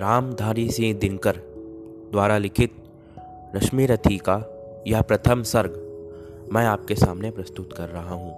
[0.00, 1.36] रामधारी सिंह दिनकर
[2.12, 2.74] द्वारा लिखित
[3.54, 4.36] रश्मि रथी का
[4.86, 5.74] यह प्रथम सर्ग
[6.52, 8.32] मैं आपके सामने प्रस्तुत कर रहा हूँ।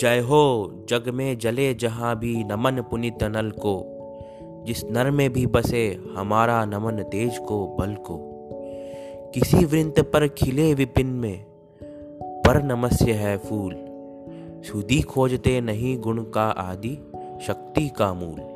[0.00, 3.96] जय हो जग में जले जहाँ भी नमन पुनित नल को,
[4.66, 8.18] जिस नर में भी बसे हमारा नमन तेज को, बल को।
[9.34, 11.44] किसी वृंत पर खिले विपिन में,
[12.46, 13.74] पर नमस्य है फूल।
[14.62, 16.98] सुधी खोजते नहीं गुण का आदि,
[17.46, 18.49] शक्ति का मूल।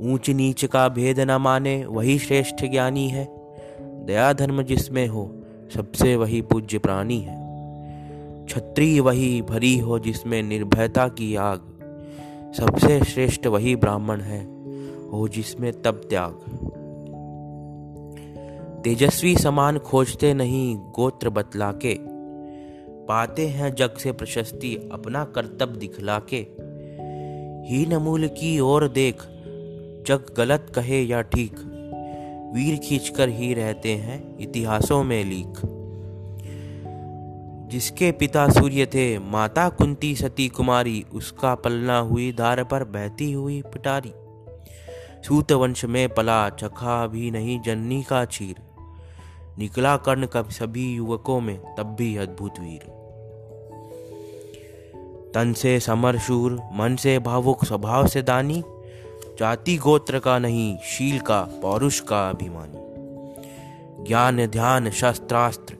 [0.00, 3.28] ऊंच नीच का भेद न माने, वही श्रेष्ठ ज्ञानी है।
[3.80, 5.42] दया धर्म जिसमें हो,
[5.74, 7.46] सबसे वही पूज्य प्राणी है।
[8.46, 11.60] छत्री वही भरी हो, जिसमें निर्भयता की आग।
[12.56, 14.44] सबसे श्रेष्ठ वही ब्राह्मण है,
[15.10, 16.32] हो जिसमें तब त्याग।
[18.84, 21.98] तेजस्वी समान खोजते नहीं, गोत्र बतला के
[23.06, 26.46] पाते हैं जग से प्रशस्ति, अपना कर्तव्य दिखला के
[27.72, 29.16] ही नमूल की ओर देख
[30.06, 31.54] जग गलत कहे या ठीक,
[32.54, 35.72] वीर खींचकर ही रहते हैं इतिहासों में लीक।
[37.70, 43.62] जिसके पिता सूर्य थे, माता कुंती सती कुमारी, उसका पलना हुई धार पर बहती हुई
[43.62, 44.12] पिटारी।
[45.22, 48.56] सूत वंश में पला, चखा भी नहीं जन्नी का चीर।
[49.58, 52.96] निकला कर्ण कब सभी युवकों में, तब भी अद्भुत वीर।
[55.34, 58.62] तन से समर शूर, मन से भावुक, स्वभाव से दानी
[59.38, 62.78] जाति गोत्र का नहीं, शील का, पौरुष का अभिमानी।
[64.04, 65.74] ज्ञान, ध्यान, शस्त्रास्त्र,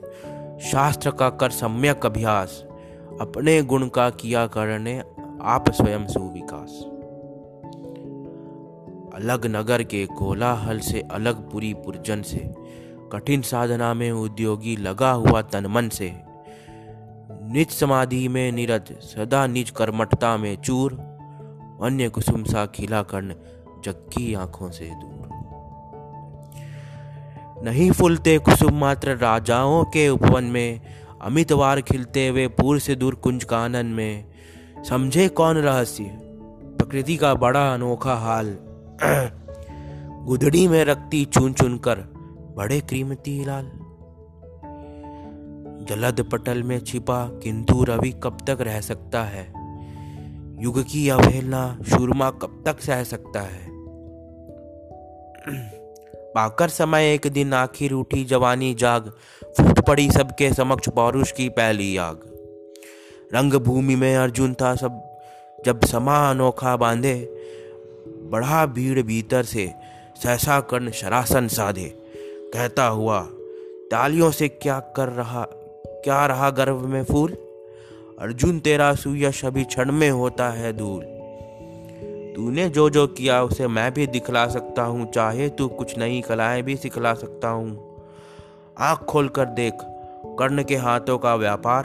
[0.61, 2.65] शास्त्र का कर सम्यक अभ्यास,
[3.21, 5.03] अपने गुण का किया करने
[5.43, 6.85] आप स्वयं सुविकास
[9.15, 12.55] अलग नगर के कोलाहल से अलग पूरी पुरजन से,
[13.13, 16.13] कठिन साधना में उद्योगी लगा हुआ तनमन से,
[17.53, 21.06] निज समाधि में निरत, सदा निज कर्मठता में चूर
[21.83, 23.35] अन्य कुसुम सा खिला कर्ण
[23.85, 25.27] जग की आँखों से दूर।
[27.65, 30.81] नहीं फूलते कुसुम मात्र राजाओं के उपवन में
[31.23, 34.25] अमितवार खिलते हुए पूर्व से दूर कुंज कानन में।
[34.89, 36.05] समझे कौन रहस्य?
[36.79, 38.59] प्रकृति का बड़ा अनोखा हाल।
[40.27, 41.99] गुदड़ी में रखती चुन चुन कर,
[42.57, 43.67] बड़े कीमती लाल।
[45.85, 49.66] जलद पटल में छिपा, किंतु रवि कब तक रह सकता है?
[50.59, 53.67] युग की अवहेलना शूरमा कब तक सह सकता है?
[56.35, 59.13] पाकर समय एक दिन आखिर उठी जवानी जाग,
[59.45, 62.21] फूट पड़ी सबके समक्ष पौरुष की पहली आग।
[63.35, 65.19] रंग भूमि में अर्जुन था सब,
[65.67, 67.15] जब समा अनोखा बांधे
[68.31, 69.73] बढ़ा भीड़ भीतर से
[70.23, 71.93] सहसा कर्ण शरासन साधे।
[72.55, 73.21] कहता हुआ,
[73.91, 75.47] तालियों से क्या कर रहा,
[75.87, 77.46] क्या रहा गर्भ में फूल?
[78.21, 81.03] अर्जुन तेरा सुयश अभी क्षण में होता है धूल
[82.37, 86.63] तूने जो जो किया, उसे मैं भी दिखला सकता हूँ। चाहे तू कुछ नई कलाएँ
[86.63, 87.97] भी सिखला सकता हूँ।
[88.79, 89.75] आँख खोल कर देख,
[90.39, 91.85] कर्ण के हाथों का व्यापार,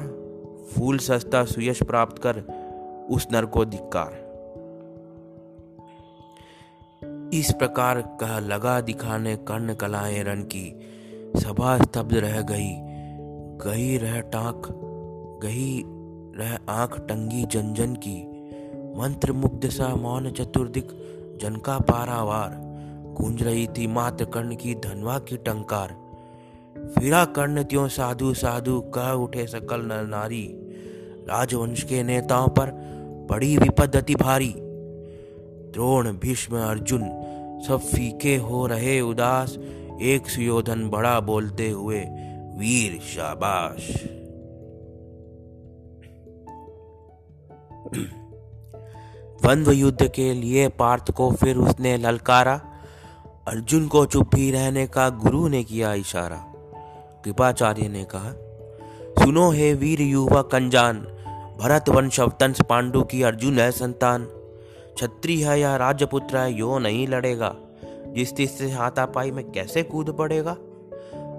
[0.72, 2.40] फूल सस्ता सुयश प्राप्त कर,
[3.10, 4.32] उस नर को धिक्कार।
[7.34, 10.80] इस प्रकार कह लगा दिखाने कर्ण कलाएँ रण की।
[11.36, 12.76] सभा स्तब्ध रह गई
[13.70, 14.62] गई रह टाक,
[15.44, 16.01] गई
[16.42, 18.28] रह आँख टंगी जन जन की।
[19.00, 20.88] मंत्र मुग्ध सा मौन चतुर्दिक,
[21.42, 22.50] जन का पारावार।
[23.14, 25.96] गूंज रही थी मात्र कर्ण की धनवा की टंकार।
[27.00, 30.50] फिरा कर्ण त्यों साधु साधु कह उठे सकल नर नारी।
[31.30, 32.72] राजवंश के नेताओं पर
[33.30, 34.54] बड़ी विपद अति भारी।
[35.74, 37.02] द्रोण, भीष्म, अर्जुन
[37.68, 39.58] सब फीके हो रहे उदास।
[40.02, 42.00] एक सुयोधन बड़ा बोलते हुए,
[42.58, 44.04] वीर शाबाश।
[49.42, 52.62] द्वंद्व युद्ध के लिए पार्थ को फिर उसने ललकारा।
[53.48, 56.46] अर्जुन को चुप ही रहने का गुरु ने किया इशारा।
[57.26, 58.32] कृपाचार्य ने कहा,
[59.24, 61.00] सुनो हे वीर युवा कंजान
[61.62, 64.28] भरत वंश अवतंस पांडु की अर्जुन है संतान।
[64.98, 67.56] छत्री है या राजपुत्र है, यो नहीं लड़ेगा।
[68.08, 70.58] जिस तीस से हाथापाई में कैसे कूद पड़ेगा?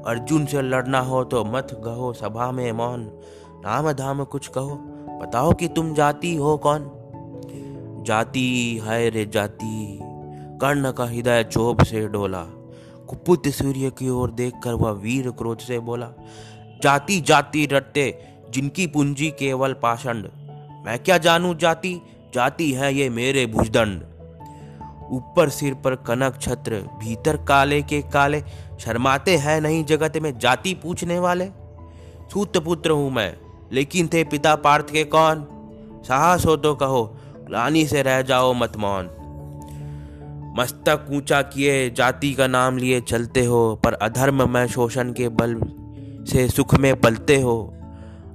[0.06, 3.10] अर्जुन से लड़ना हो तो मत गहो सभा में मौन।
[3.64, 4.91] नाम धाम कुछ कहो
[5.22, 6.90] बताओ कि तुम जाति हो कौन?
[8.06, 9.98] जाति हाय रे जाति,
[10.60, 12.42] कर्ण का हृदय चोप से डोला,
[13.08, 16.08] कुपुत सूर्य की ओर देखकर वह वीर क्रोध से बोला,
[16.82, 18.18] जाति जाति रटते
[18.50, 20.30] जिनकी पूंजी केवल पाषंड।
[20.86, 21.94] मैं क्या जानू जाति?
[22.34, 24.02] जाति है ये मेरे भुजदंड।
[25.12, 28.40] ऊपर सिर पर कनक छत्र, भीतर काले के काले,
[28.80, 31.46] शर्माते हैं नहीं जगत में जाति पूछने वाले?
[32.32, 33.34] सूत पुत्र हूँ मैं
[33.72, 35.46] लेकिन थे पिता पार्थ के कौन?
[36.08, 37.16] साहस हो तो कहो,
[37.46, 39.10] ग्लानी से रह जाओ मत मौन।
[40.58, 45.60] मस्तक ऊँचा किए, जाति का नाम लिए चलते हो, पर अधर्म में शोषण के बल
[46.24, 47.74] से सुख में पलते हो।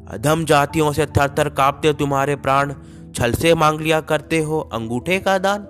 [0.07, 2.73] अधम जातियों से थर थर कांपते तुम्हारे प्राण
[3.15, 5.67] छल से मांग लिया करते हो, अंगूठे का दान।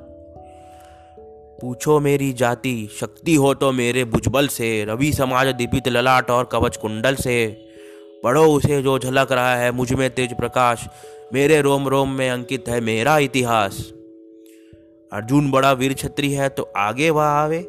[1.62, 6.78] पूछो मेरी जाति, शक्ति हो तो मेरे भुजबल से, रवि समाज दीपित ललाट और कवच
[6.78, 7.67] कुंडल से।
[8.24, 10.88] पढ़ो उसे जो झलक रहा है, मुझमें तेज प्रकाश।
[11.34, 13.94] मेरे रोम रोम में अंकित है मेरा इतिहास।
[15.12, 17.62] अर्जुन बड़ा वीर छत्री है तो आगे वह आवे।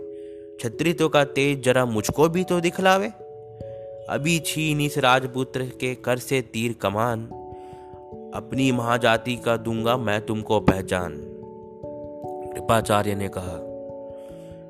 [0.60, 3.08] छत्रित्व का तेज जरा मुझको भी तो दिखलावे।
[4.08, 7.24] अभी छीन इस राजपुत्र के कर से तीर कमान।
[8.34, 11.14] अपनी महाजाति का दूँगा मैं तुमको पहचान।
[12.54, 13.56] कृपाचार्य ने कहा,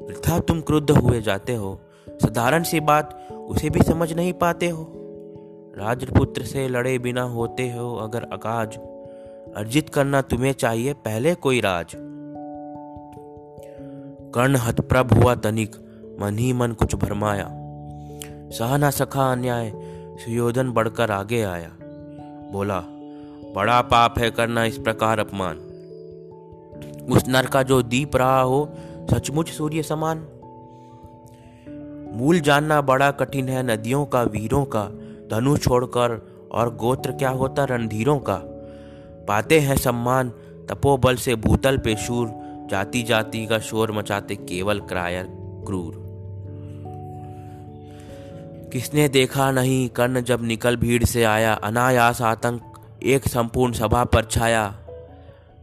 [0.07, 1.79] वृथा तुम क्रुद्ध हुए जाते हो।
[2.09, 4.98] साधारण सी बात, उसे भी समझ नहीं पाते हो।
[5.79, 8.77] राजपुत्र से लड़े बिना होते हो अगर अकाज।
[9.57, 11.93] अर्जित करना तुम्हें चाहिए पहले कोई राज।
[14.35, 15.77] कर्ण हतप्रभ हुआ तनिक,
[16.21, 17.45] मन ही मन कुछ भरमाया।
[18.51, 19.73] सह न सखा अन्याय,
[20.25, 21.71] सुयोधन बढ़कर आगे आया।
[22.53, 22.81] बोला,
[23.55, 25.57] बड़ा पाप है करना इस प्रकार अपमान।
[27.13, 28.71] उस नर का जो दीप रहा हो,
[29.11, 30.27] सचमुच सूर्य समान।
[32.13, 34.91] मूल जानना बड़ा कठिन है नदियों का, वीरों का।
[35.31, 38.41] धनुष छोड़कर, और गोत्र क्या होता रणधीरों का?
[39.29, 40.29] पाते हैं सम्मान,
[40.69, 42.29] तपोबल से भूतल पे शूर
[42.71, 45.27] जाति जाति का शोर मचाते केवल क्रायर
[45.67, 45.93] क्रूर।
[48.73, 54.25] किसने देखा नहीं, कर्ण जब निकल भीड़ से आया, अनायास आतंक एक संपूर्ण सभा पर
[54.25, 54.67] छाया।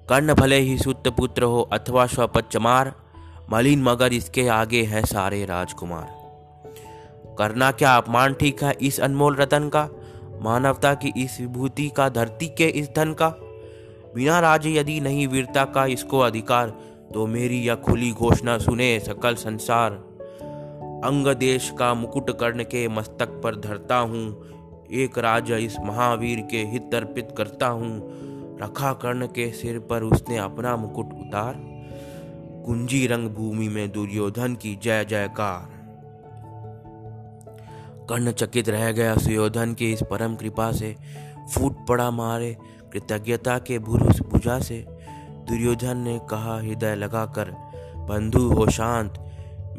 [0.09, 2.94] कर्ण भले ही सुत पुत्र हो अथवा स्वपचमार
[3.51, 6.25] मलिन मगर इसके आगे हैं सारे राजकुमार।
[7.38, 9.88] करना क्या अपमान ठीक है इस अनमोल रतन का?
[10.42, 13.30] मानवता की इस विभूति का, धरती के इस धन का?
[14.16, 16.70] बिना राज यदि नहीं वीरता का इसको अधिकार
[17.14, 19.92] तो मेरी यह खुली घोषणा सुने सकल संसार।
[21.06, 26.64] अंग देश का मुकुट कर्ण के मस्तक पर धरता हूँ, एक राज इस महावीर के
[26.64, 31.56] हित अर्पित करता हूँ। रखा कर्ण के सिर पर उसने अपना मुकुट उतार।
[32.66, 35.75] कुंजी रंग भूमि में दुर्योधन की जय जयकार।
[38.10, 40.96] कर्ण चकित रह गया सुयोधन की इस परम कृपा से।
[41.54, 42.57] फूट पड़ा मारे
[42.94, 44.86] कृतज्ञता के भुरुस भुजा से।
[45.22, 47.52] दुर्योधन ने कहा, हृदय लगाकर,
[47.98, 49.13] बंधु हो शांत,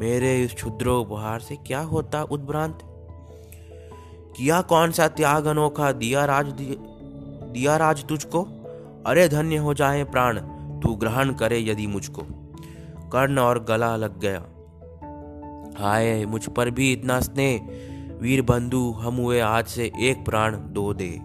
[0.01, 2.79] मेरे इस क्षुद्रोपहार से क्या होता उद्भ्रांत?
[4.37, 5.91] किया कौन सा त्याग अनोखा?
[5.91, 8.47] दिया राज दिया राज तुझको?
[9.05, 10.39] अरे धन्य हो जाए प्राण,
[10.79, 12.21] तू ग्रहण करे यदि मुझको।
[13.11, 14.45] कर्ण और गला लग गया।
[15.79, 17.86] हाय, मुझ पर भी इतना स्नेह
[18.19, 21.19] वीर बंधु, हम हुए आज से एक प्राण दो दे।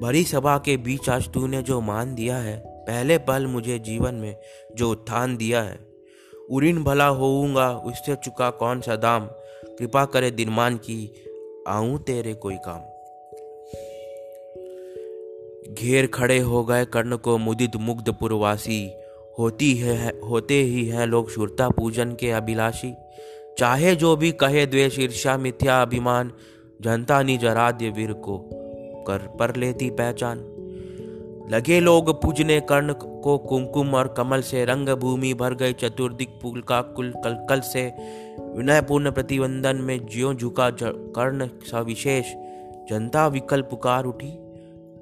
[0.00, 4.36] भरी सभा के बीच आज तूने जो मान दिया है, पहले पल मुझे जीवन में
[4.76, 5.78] जो उत्थान दिया है।
[6.50, 9.26] उरीन भला होऊँगा, उससे चुका कौन सा दाम?
[9.78, 11.24] कृपा करे दिनमान की,
[11.68, 12.80] आऊँ तेरे कोई काम।
[15.74, 18.92] घेर खड़े हो गए कर्ण को मुदित मुग्ध पुरवासी।
[19.38, 22.94] होती है, होते ही है लोग शुरता पूजन के अभिलाषी।
[23.58, 26.32] चाहे जो भी कहे द्वेष ईर्षा मिथ्या, अभिमान,
[26.80, 28.38] जनता निज आराध्य वीर को
[29.06, 30.38] कर पर लेती पहचान।
[31.50, 36.60] लगे लोग पूजने कर्ण को कुमकुम और कमल से रंग भूमि भर गई चतुर्दिक पुल
[36.60, 37.84] का कुल कल कल से
[38.56, 42.32] विनयपूर्ण प्रतिबंधन में ज्यो झुका कर्ण सविशेष,
[42.90, 44.32] जनता विकल्प पुकार उठी।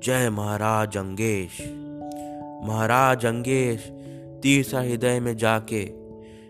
[0.02, 1.60] जय महाराज अंगेश
[2.64, 3.86] महाराज अंगेश,
[4.42, 5.84] तीर्थ हृदय में जाके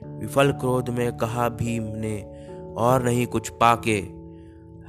[0.03, 2.17] विफल क्रोध में कहा भीम ने,
[2.77, 3.99] और नहीं कुछ पाके,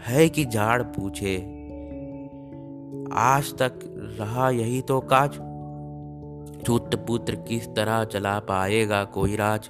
[0.08, 1.36] है कि झाड़ पूछे।
[3.14, 3.80] आज तक
[4.20, 5.34] रहा यही तो काज
[6.68, 9.70] सूत पुत्र किस तरह चला पाएगा कोई राज?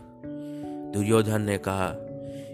[0.94, 1.88] दुर्योधन ने कहा,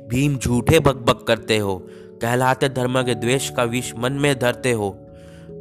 [0.10, 1.78] भीम झूठे बक बक करते हो,
[2.22, 4.90] कहलाते धर्म के द्वेष का विष मन में धरते हो।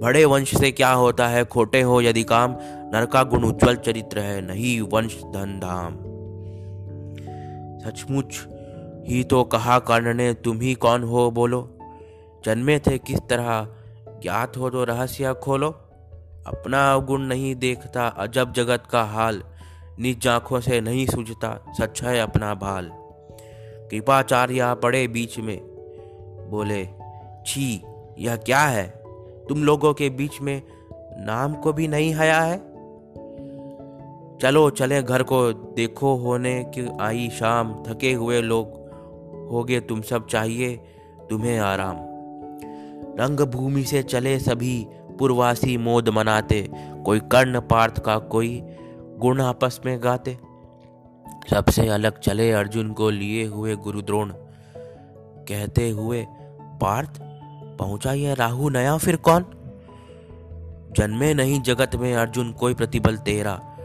[0.02, 2.56] बड़े वंश से क्या होता है, खोटे हो यदि काम
[2.92, 5.99] नरका गुण उज्जवल चरित्र है, नहीं वंश धन धाम।
[7.86, 8.46] सचमुच
[9.06, 11.30] ही तो कहा कर्ण ने तुम ही कौन हो?
[11.30, 11.78] बोलो।
[12.44, 13.68] जन्मे थे किस तरह?
[14.22, 15.70] ज्ञात हो तो रहस्य खोलो।
[16.46, 19.42] अपना अवगुण नहीं देखता, अजब जगत का हाल।
[20.00, 22.90] निज आँखों से नहीं सूझता, सच है अपना भाल।
[23.90, 25.60] कृपाचार्य पड़े बीच में।
[26.50, 26.88] बोले,
[27.46, 27.82] छी,
[28.18, 29.02] यह क्या है?
[29.48, 30.62] तुम लोगों के बीच में
[31.18, 32.75] नाम को भी नहीं हया है?
[34.42, 38.68] चलो, चले घर को। देखो होने की आई शाम। थके हुए लोग
[39.52, 40.76] होगे, तुम सब चाहिए
[41.30, 41.96] तुम्हें आराम।
[43.22, 46.70] रंग भूमि से चले सभी पूर्वासी मोद मनाते।
[47.04, 48.62] कोई कर्ण पार्थ का कोई
[49.18, 50.38] गुण आपस में गाते।
[51.50, 54.32] सबसे अलग चले अर्जुन को लिए हुए गुरुद्रोण।
[55.48, 56.26] कहते हुए,
[56.60, 57.10] पार्थ,
[57.78, 59.44] पहुँचा यह राहु नया फिर कौन?
[60.96, 63.75] जन्मे नहीं जगत में अर्जुन कोई प्रतिबल तेरा।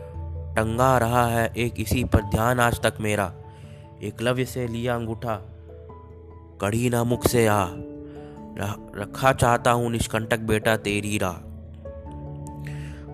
[0.52, 3.32] टंगा रहा है, एक इसी पर ध्यान आज तक मेरा।
[4.04, 5.36] एकलव्य से लिया अंगूठा,
[6.62, 7.66] कड़ी ना मुख से आ।
[8.98, 11.38] रखा चाहता हूँ निष्कंटक बेटा तेरी राह।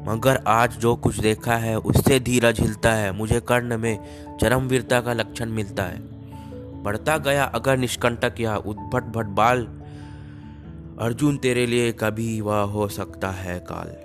[0.07, 5.01] मगर आज जो कुछ देखा है, उससे धीरज हिलता है। मुझे कर्ण में चरम वीरता
[5.01, 5.99] का लक्षण मिलता है।
[6.83, 9.65] बढ़ता गया अगर निष्कंटक या उद्भट भट बाल
[11.01, 13.95] अर्जुन तेरे लिए कभी वह हो सकता है काल।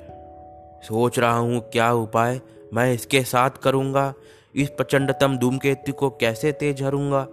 [0.82, 2.40] सोच रहा हूँ क्या उपाय
[2.74, 4.14] मैं इसके साथ करूँगा।
[4.54, 7.28] इस प्रचंडतम धूमकेतु को कैसे तेज हरूँगा?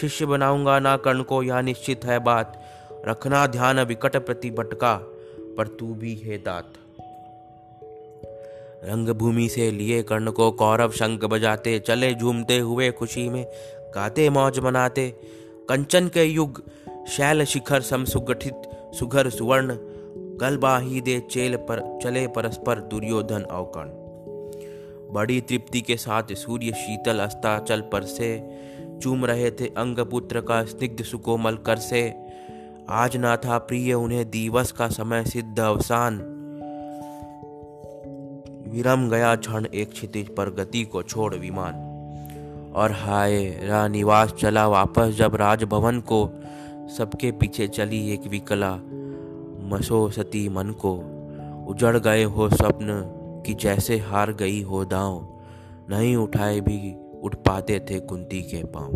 [0.00, 2.62] शिष्य बनाऊँगा ना कर्ण को, यह निश्चित है बात।
[3.08, 4.94] रखना ध्यान विकट प्रति भटका,
[5.58, 6.72] पर तू भी है दात।
[8.84, 13.46] रंगभूमि से लिए कर्ण को कौरव शंख बजाते, चले झूमते हुए खुशी में,
[13.94, 15.10] गाते मौज मनाते।
[15.68, 16.62] कंचन के युग,
[17.08, 18.62] शैल शिखर सम सुगठित,
[18.94, 19.76] सुघर सुवर्ण
[20.40, 24.05] गलबाही दे चेल पर, चले परस्पर दुर्योधन अवकर्ण।
[25.12, 28.58] बड़ी तृप्ति के साथ सूर्य शीतल अस्ताचल पर से
[29.02, 32.14] चूम रहे थे अंग पुत्र का स्निग्ध सुकोमल कर से।
[32.88, 36.18] आज ना था प्रिय उन्हें दिवस का समय सिद्ध अवसान।
[38.68, 41.74] विरम गया क्षण एक क्षितिज पर गति को छोड़ विमान।
[42.74, 46.30] और हाय रा निवास चला वापस जब राजभवन को
[46.98, 48.74] सबके पीछे चली एक विकला।
[49.68, 50.92] मसो सती मन को
[51.68, 53.15] उजड़ गए हो स्वप्न।
[53.46, 55.42] कि जैसे हार गई हो दाव,
[55.90, 58.92] नहीं उठाए भी उठ पाते थे कुंती के पाँव।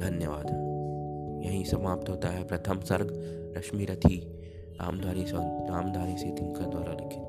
[0.00, 0.46] धन्यवाद।
[1.46, 3.08] यही समाप्त होता है प्रथम सर्ग
[3.56, 4.36] रश्मि रथी
[4.80, 5.24] रामधारी
[5.70, 7.22] रामधारी सिंह तिनकर द्वारा लिखित।